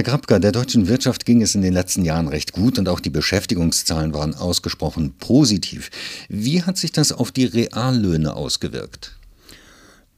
Herr 0.00 0.12
Grabka, 0.12 0.38
der 0.38 0.52
deutschen 0.52 0.88
Wirtschaft 0.88 1.26
ging 1.26 1.42
es 1.42 1.54
in 1.54 1.60
den 1.60 1.74
letzten 1.74 2.06
Jahren 2.06 2.26
recht 2.26 2.52
gut 2.52 2.78
und 2.78 2.88
auch 2.88 3.00
die 3.00 3.10
Beschäftigungszahlen 3.10 4.14
waren 4.14 4.34
ausgesprochen 4.34 5.12
positiv. 5.18 5.90
Wie 6.30 6.62
hat 6.62 6.78
sich 6.78 6.90
das 6.90 7.12
auf 7.12 7.32
die 7.32 7.44
Reallöhne 7.44 8.34
ausgewirkt? 8.34 9.18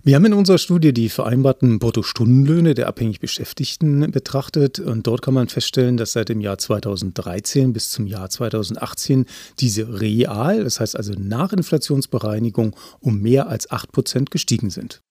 Wir 0.05 0.15
haben 0.15 0.25
in 0.27 0.35
unserer 0.35 0.59
Studie 0.59 0.93
die 0.93 1.09
vereinbarten 1.09 1.81
Bruttostundenlöhne 1.81 2.75
der 2.75 2.87
abhängig 2.87 3.19
Beschäftigten 3.19 4.09
betrachtet 4.13 4.79
und 4.79 5.09
dort 5.09 5.21
kann 5.21 5.35
man 5.35 5.49
feststellen, 5.49 5.97
dass 5.97 6.13
seit 6.13 6.29
dem 6.29 6.41
Jahr 6.41 6.59
2013 6.59 7.73
bis 7.73 7.91
zum 7.91 8.07
Jahr 8.07 8.31
2018 8.31 9.27
diese 9.59 10.01
real, 10.01 10.63
das 10.63 10.79
heißt 10.79 10.97
also 10.97 11.13
nach 11.19 11.53
Inflationsbereinigung, 11.53 12.77
um 13.01 13.21
mehr 13.21 13.49
als 13.49 13.69
8 13.69 13.91
Prozent 13.91 14.31
gestiegen 14.31 14.71
sind. 14.71 15.03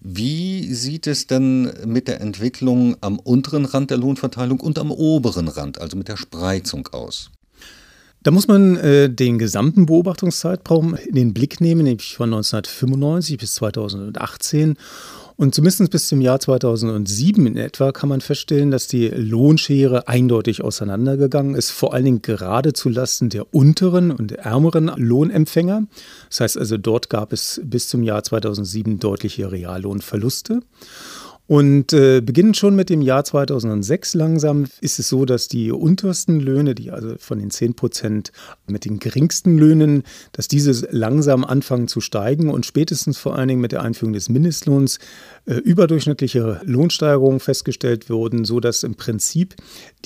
Wie 0.00 0.72
sieht 0.74 1.06
es 1.06 1.26
denn 1.26 1.72
mit 1.86 2.08
der 2.08 2.20
Entwicklung 2.20 2.96
am 3.00 3.18
unteren 3.18 3.64
Rand 3.64 3.90
der 3.90 3.98
Lohnverteilung 3.98 4.60
und 4.60 4.78
am 4.78 4.90
oberen 4.90 5.48
Rand, 5.48 5.80
also 5.80 5.96
mit 5.96 6.08
der 6.08 6.16
Spreizung 6.16 6.88
aus? 6.88 7.30
Da 8.24 8.30
muss 8.30 8.48
man 8.48 8.76
äh, 8.78 9.10
den 9.10 9.38
gesamten 9.38 9.84
Beobachtungszeitraum 9.84 10.94
in 10.94 11.14
den 11.14 11.34
Blick 11.34 11.60
nehmen, 11.60 11.84
nämlich 11.84 12.16
von 12.16 12.32
1995 12.32 13.36
bis 13.36 13.54
2018. 13.56 14.76
Und 15.36 15.54
zumindest 15.54 15.90
bis 15.90 16.08
zum 16.08 16.22
Jahr 16.22 16.40
2007 16.40 17.46
in 17.46 17.56
etwa 17.58 17.92
kann 17.92 18.08
man 18.08 18.22
feststellen, 18.22 18.70
dass 18.70 18.86
die 18.86 19.08
Lohnschere 19.08 20.08
eindeutig 20.08 20.62
auseinandergegangen 20.62 21.54
ist, 21.54 21.70
vor 21.70 21.92
allen 21.92 22.04
Dingen 22.04 22.22
gerade 22.22 22.72
zulasten 22.72 23.28
der 23.28 23.52
unteren 23.52 24.10
und 24.10 24.32
ärmeren 24.32 24.92
Lohnempfänger. 24.96 25.82
Das 26.30 26.40
heißt 26.40 26.56
also, 26.56 26.78
dort 26.78 27.10
gab 27.10 27.32
es 27.32 27.60
bis 27.62 27.88
zum 27.88 28.04
Jahr 28.04 28.22
2007 28.22 29.00
deutliche 29.00 29.52
Reallohnverluste. 29.52 30.60
Und 31.46 31.92
äh, 31.92 32.22
beginnend 32.22 32.56
schon 32.56 32.74
mit 32.74 32.88
dem 32.88 33.02
Jahr 33.02 33.22
2006 33.22 34.14
langsam 34.14 34.64
ist 34.80 34.98
es 34.98 35.10
so, 35.10 35.26
dass 35.26 35.46
die 35.46 35.72
untersten 35.72 36.40
Löhne, 36.40 36.74
die 36.74 36.90
also 36.90 37.16
von 37.18 37.38
den 37.38 37.50
10 37.50 37.74
Prozent 37.74 38.32
mit 38.66 38.86
den 38.86 38.98
geringsten 38.98 39.58
Löhnen, 39.58 40.04
dass 40.32 40.48
diese 40.48 40.88
langsam 40.90 41.44
anfangen 41.44 41.86
zu 41.86 42.00
steigen 42.00 42.48
und 42.48 42.64
spätestens 42.64 43.18
vor 43.18 43.36
allen 43.36 43.48
Dingen 43.48 43.60
mit 43.60 43.72
der 43.72 43.82
Einführung 43.82 44.14
des 44.14 44.30
Mindestlohns 44.30 44.98
äh, 45.44 45.56
überdurchschnittliche 45.56 46.62
Lohnsteigerungen 46.64 47.40
festgestellt 47.40 48.08
wurden, 48.08 48.46
sodass 48.46 48.82
im 48.82 48.94
Prinzip 48.94 49.54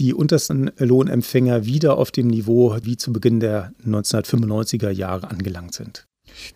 die 0.00 0.14
untersten 0.14 0.72
Lohnempfänger 0.76 1.64
wieder 1.66 1.98
auf 1.98 2.10
dem 2.10 2.26
Niveau 2.26 2.76
wie 2.82 2.96
zu 2.96 3.12
Beginn 3.12 3.38
der 3.38 3.72
1995er 3.86 4.90
Jahre 4.90 5.30
angelangt 5.30 5.74
sind. 5.74 6.04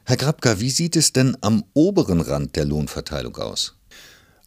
Herr 0.05 0.17
Grabka, 0.17 0.59
wie 0.59 0.71
sieht 0.71 0.97
es 0.97 1.13
denn 1.13 1.37
am 1.41 1.63
oberen 1.73 2.21
Rand 2.21 2.57
der 2.57 2.65
Lohnverteilung 2.65 3.37
aus? 3.37 3.77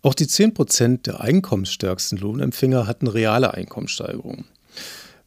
Auch 0.06 0.14
die 0.14 0.28
10 0.28 0.53
Prozent 0.53 1.08
der 1.08 1.22
einkommensstärksten 1.22 2.20
Lohnempfänger 2.20 2.86
hatten 2.86 3.08
reale 3.08 3.56
Einkommenssteigerungen. 3.56 4.45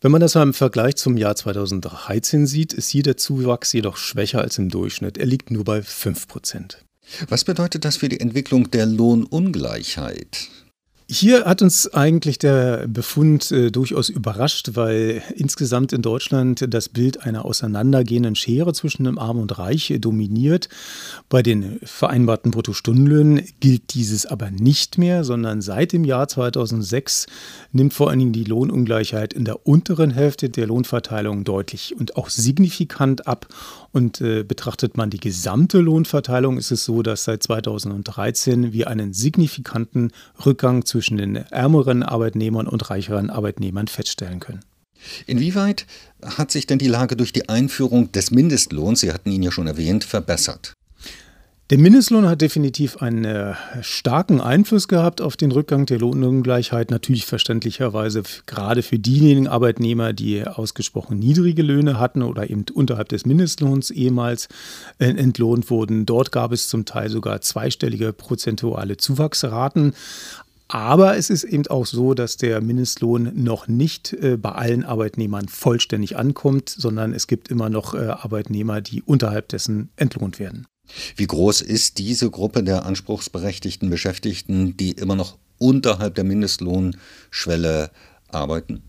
Wenn 0.01 0.13
man 0.13 0.21
das 0.21 0.37
mal 0.37 0.45
im 0.45 0.55
Vergleich 0.55 0.95
zum 0.95 1.17
Jahr 1.17 1.35
2013 1.35 2.47
sieht, 2.47 2.75
ist 2.75 2.89
hier 2.89 3.03
der 3.03 3.17
Zuwachs 3.17 3.73
jedoch 3.73 3.97
schwächer 3.97 4.41
als 4.41 4.57
im 4.57 4.69
Durchschnitt. 4.69 5.19
Er 5.19 5.27
liegt 5.27 5.51
nur 5.51 5.65
bei 5.65 5.83
5 5.83 6.29
Prozent. 6.29 6.85
Was 7.29 7.43
bedeutet 7.43 7.85
das 7.85 7.97
für 7.97 8.09
die 8.09 8.21
Entwicklung 8.21 8.71
der 8.71 8.87
Lohnungleichheit? 8.87 10.47
Hier 11.11 11.47
hat 11.47 11.63
uns 11.63 11.95
eigentlich 11.95 12.39
der 12.39 12.87
Befund 12.87 13.51
äh, 13.51 13.71
durchaus 13.71 14.11
überrascht, 14.11 14.73
weil 14.75 15.23
insgesamt 15.35 15.95
in 15.95 16.03
Deutschland 16.03 16.67
das 16.69 16.91
Bild 16.91 17.23
einer 17.23 17.47
auseinandergehenden 17.47 18.35
Schere 18.35 18.75
zwischen 18.75 19.05
dem 19.05 19.19
Arm 19.19 19.39
und 19.39 19.59
Reich 19.59 19.97
dominiert. 20.03 20.69
Bei 21.31 21.43
den 21.43 21.81
vereinbarten 21.83 22.51
Bruttostundenlöhnen 22.51 23.41
gilt 23.59 23.95
dieses 23.95 24.27
aber 24.27 24.51
nicht 24.51 24.99
mehr, 24.99 25.25
sondern 25.25 25.63
seit 25.63 25.95
dem 25.95 26.05
Jahr 26.05 26.29
2006 26.29 27.25
nimmt 27.73 27.95
vor 27.95 28.11
allen 28.11 28.19
Dingen 28.19 28.33
die 28.35 28.45
Lohnungleichheit 28.45 29.33
in 29.33 29.47
der 29.47 29.67
unteren 29.67 30.11
Hälfte 30.11 30.51
der 30.51 30.67
Lohnverteilung 30.67 31.43
deutlich 31.43 31.97
und 31.99 32.19
auch 32.19 32.29
signifikant 32.29 33.27
ab. 33.27 33.47
Und 33.91 34.21
äh, 34.21 34.45
betrachtet 34.45 34.99
man 34.99 35.09
die 35.09 35.19
gesamte 35.19 35.79
Lohnverteilung, 35.79 36.59
ist 36.59 36.71
es 36.71 36.85
so, 36.85 37.03
dass 37.03 37.25
seit 37.25 37.43
2013 37.43 38.75
wir 38.75 38.89
einen 38.89 39.15
signifikanten 39.15 40.13
Rückgang 40.45 40.85
zu 40.85 40.98
zwischen 40.99 41.17
den 41.17 41.37
ärmeren 41.37 42.03
Arbeitnehmern 42.03 42.67
und 42.67 42.91
reicheren 42.91 43.31
Arbeitnehmern 43.31 43.87
feststellen 43.87 44.41
können. 44.41 44.65
Inwieweit 45.29 45.87
hat 46.25 46.51
sich 46.51 46.67
denn 46.67 46.81
die 46.81 46.89
Lage 46.89 47.15
durch 47.15 47.33
die 47.33 47.49
Einführung 47.49 48.11
des 48.11 48.33
Mindestlohns, 48.33 48.99
Sie 48.99 49.13
hatten 49.13 49.31
ihn 49.31 49.45
ja 49.45 49.53
schon 49.53 49.69
erwähnt, 49.69 50.03
verbessert? 50.03 50.75
Der 51.71 51.77
Mindestlohn 51.77 52.27
hat 52.27 52.41
definitiv 52.41 52.97
einen 53.03 53.27
äh, 53.27 53.53
starken 53.83 54.41
Einfluss 54.41 54.89
gehabt 54.89 55.21
auf 55.21 55.37
den 55.37 55.53
Rückgang 55.53 55.85
der 55.85 55.99
Lohnungleichheit. 55.99 56.91
Natürlich 56.91 57.27
verständlicherweise 57.27 58.23
gerade 58.47 58.83
für 58.83 58.99
diejenigen 58.99 59.49
Arbeitnehmer, 59.49 60.15
die 60.15 60.47
ausgesprochen 60.47 61.19
niedrige 61.19 61.61
Löhne 61.61 61.99
hatten 61.99 62.23
oder 62.23 62.49
eben 62.49 62.65
unterhalb 62.73 63.11
des 63.11 63.27
Mindestlohns 63.27 63.91
ehemals 63.91 64.49
äh, 64.99 65.09
entlohnt 65.09 65.69
wurden. 65.69 66.07
Dort 66.07 66.33
gab 66.33 66.53
es 66.53 66.69
zum 66.69 66.87
Teil 66.87 67.11
sogar 67.11 67.43
zweistellige 67.43 68.15
prozentuale 68.15 68.97
Zuwachsraten. 68.97 69.93
Aber 70.69 71.17
es 71.17 71.31
ist 71.31 71.45
eben 71.45 71.67
auch 71.69 71.87
so, 71.87 72.13
dass 72.13 72.37
der 72.37 72.61
Mindestlohn 72.61 73.33
noch 73.35 73.69
nicht 73.69 74.13
äh, 74.13 74.37
bei 74.37 74.53
allen 74.53 74.85
Arbeitnehmern 74.85 75.49
vollständig 75.49 76.17
ankommt, 76.17 76.69
sondern 76.69 77.15
es 77.15 77.27
gibt 77.27 77.49
immer 77.49 77.71
noch 77.71 77.95
äh, 77.95 78.09
Arbeitnehmer, 78.09 78.83
die 78.83 79.03
unterhalb 79.03 79.49
dessen 79.49 79.89
entlohnt 79.97 80.39
werden. 80.39 80.67
Wie 81.17 81.27
groß 81.27 81.63
ist 81.63 81.99
diese 81.99 82.31
Gruppe 82.31 82.63
der 82.63 82.85
anspruchsberechtigten 82.85 83.89
Beschäftigten, 83.89 84.77
die 84.77 84.93
immer 84.93 85.17
noch 85.17 85.39
unterhalb 85.59 86.15
der 86.15 86.25
Mindestlohnschwelle 86.25 87.91
arbeiten? 88.31 88.83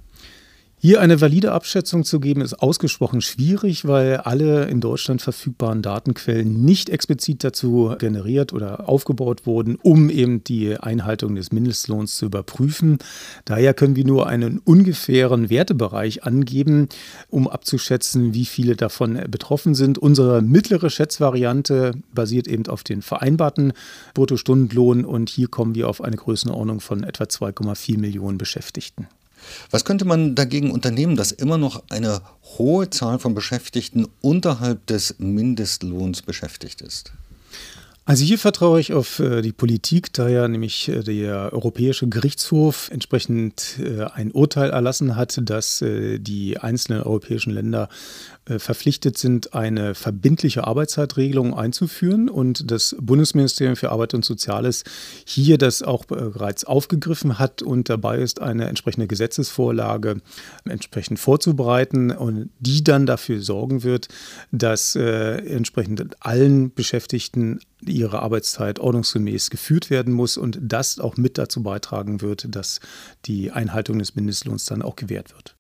Hier 0.82 1.02
eine 1.02 1.20
valide 1.20 1.52
Abschätzung 1.52 2.06
zu 2.06 2.22
geben, 2.22 2.40
ist 2.40 2.54
ausgesprochen 2.54 3.20
schwierig, 3.20 3.86
weil 3.86 4.16
alle 4.16 4.70
in 4.70 4.80
Deutschland 4.80 5.22
verfügbaren 5.22 5.82
Datenquellen 5.82 6.64
nicht 6.64 6.90
explizit 6.90 7.44
dazu 7.44 7.94
generiert 8.00 8.54
oder 8.54 8.88
aufgebaut 8.88 9.46
wurden, 9.46 9.76
um 9.76 10.10
eben 10.10 10.42
die 10.46 10.78
Einhaltung 10.78 11.36
des 11.36 11.52
Mindestlohns 11.52 12.16
zu 12.16 12.28
überprüfen. 12.28 13.00
Daher 13.44 13.74
können 13.74 13.98
wir 13.98 14.06
nur 14.06 14.28
einen 14.28 14.60
ungefähren 14.60 15.50
Wertebereich 15.50 16.24
angeben, 16.24 16.88
um 17.30 17.50
abzuschätzen, 17.50 18.34
wie 18.34 18.46
viele 18.46 18.78
davon 18.78 19.20
betroffen 19.30 19.76
sind. 19.76 19.98
Unsere 19.98 20.42
mittlere 20.42 20.90
Schätzvariante 20.90 21.92
basiert 22.14 22.48
eben 22.48 22.68
auf 22.68 22.86
den 22.86 23.02
vereinbarten 23.02 23.74
Bruttostundenlohn 24.14 25.04
und 25.04 25.30
hier 25.30 25.50
kommen 25.50 25.76
wir 25.76 25.90
auf 25.90 26.02
eine 26.02 26.16
Größenordnung 26.16 26.80
von 26.80 27.04
etwa 27.04 27.26
2,4 27.26 28.00
Millionen 28.00 28.38
Beschäftigten. 28.38 29.10
Was 29.72 29.86
könnte 29.86 30.06
man 30.06 30.36
dagegen 30.36 30.72
unternehmen, 30.72 31.16
dass 31.16 31.32
immer 31.32 31.58
noch 31.58 31.84
eine 31.90 32.22
hohe 32.58 32.90
Zahl 32.90 33.20
von 33.20 33.36
Beschäftigten 33.36 34.08
unterhalb 34.22 34.86
des 34.88 35.16
Mindestlohns 35.20 36.22
beschäftigt 36.22 36.82
ist? 36.82 37.12
Also 38.10 38.26
hier 38.26 38.40
vertraue 38.40 38.80
ich 38.80 38.92
auf 38.92 39.20
äh, 39.20 39.44
die 39.44 39.52
Politik, 39.52 40.12
da 40.14 40.28
ja 40.28 40.48
nämlich 40.48 40.90
äh, 40.90 41.04
der 41.04 41.54
Europäische 41.54 42.08
Gerichtshof 42.08 42.90
entsprechend 42.92 43.78
äh, 43.78 44.06
ein 44.06 44.32
Urteil 44.32 44.72
erlassen 44.72 45.16
hat, 45.16 45.40
dass 45.44 45.84
die 45.86 46.58
einzelnen 46.58 47.04
europäischen 47.04 47.52
Länder 47.52 47.88
verpflichtet 48.46 49.16
sind, 49.16 49.54
eine 49.54 49.94
verbindliche 49.94 50.66
Arbeitszeitregelung 50.66 51.54
einzuführen 51.54 52.30
und 52.30 52.72
das 52.72 52.96
Bundesministerium 53.00 53.76
für 53.76 53.92
Arbeit 53.92 54.16
und 54.16 54.26
Soziales 54.26 54.84
hier 55.24 55.60
das 55.60 55.84
auch 55.84 56.06
bereits 56.06 56.64
aufgegriffen 56.64 57.38
hat 57.38 57.62
und 57.62 57.90
dabei 57.90 58.18
ist, 58.18 58.42
eine 58.42 58.68
entsprechende 58.68 59.06
Gesetzesvorlage 59.06 60.22
entsprechend 60.66 61.20
vorzubereiten 61.20 62.10
und 62.10 62.50
die 62.60 62.84
dann 62.84 63.06
dafür 63.06 63.40
sorgen 63.40 63.84
wird, 63.84 64.08
dass 64.52 64.96
entsprechend 64.96 66.18
allen 66.22 66.74
Beschäftigten 66.74 67.60
ihre 67.86 68.22
Arbeitszeit 68.22 68.80
ordnungsgemäß 68.80 69.50
geführt 69.50 69.90
werden 69.90 70.14
muss 70.14 70.38
und 70.38 70.60
das 70.62 71.00
auch 71.00 71.18
mit 71.18 71.38
dazu 71.38 71.64
beitragen 71.64 72.22
wird, 72.22 72.54
dass 72.54 72.80
die 73.26 73.52
Einhaltung 73.52 74.00
des 74.00 74.16
Mindestlohns 74.16 74.66
dann 74.66 74.82
auch 74.82 74.96
gewährt 74.96 75.34
wird. 75.34 75.59